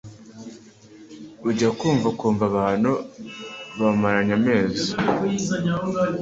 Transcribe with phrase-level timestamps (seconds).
[1.49, 2.91] ujya kumva ukumva abantu
[3.79, 4.89] bamaranye amezi